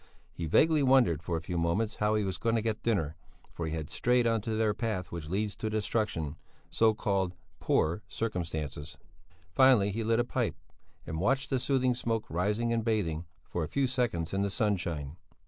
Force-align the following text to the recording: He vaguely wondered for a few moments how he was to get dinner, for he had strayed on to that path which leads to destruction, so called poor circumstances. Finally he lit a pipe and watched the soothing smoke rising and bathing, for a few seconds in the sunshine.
He 0.33 0.47
vaguely 0.47 0.81
wondered 0.81 1.21
for 1.21 1.37
a 1.37 1.41
few 1.43 1.59
moments 1.59 1.97
how 1.97 2.15
he 2.15 2.23
was 2.23 2.39
to 2.39 2.59
get 2.63 2.81
dinner, 2.81 3.15
for 3.51 3.67
he 3.67 3.73
had 3.73 3.91
strayed 3.91 4.25
on 4.25 4.41
to 4.41 4.55
that 4.55 4.77
path 4.79 5.11
which 5.11 5.29
leads 5.29 5.55
to 5.57 5.69
destruction, 5.69 6.37
so 6.71 6.95
called 6.95 7.35
poor 7.59 8.01
circumstances. 8.07 8.97
Finally 9.51 9.91
he 9.91 10.03
lit 10.03 10.19
a 10.19 10.23
pipe 10.23 10.55
and 11.05 11.19
watched 11.21 11.51
the 11.51 11.59
soothing 11.59 11.93
smoke 11.93 12.27
rising 12.31 12.73
and 12.73 12.83
bathing, 12.83 13.25
for 13.47 13.63
a 13.63 13.67
few 13.69 13.85
seconds 13.85 14.33
in 14.33 14.41
the 14.41 14.49
sunshine. 14.49 15.17